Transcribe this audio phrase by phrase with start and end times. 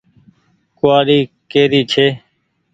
[0.77, 1.19] ڪوُوآڙي
[1.51, 2.07] ڪيري ڇي۔